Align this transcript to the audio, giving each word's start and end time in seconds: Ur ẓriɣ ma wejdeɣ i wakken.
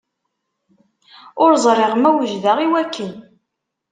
Ur 1.43 1.51
ẓriɣ 1.65 1.91
ma 2.01 2.09
wejdeɣ 2.15 2.57
i 2.65 2.67
wakken. 2.71 3.11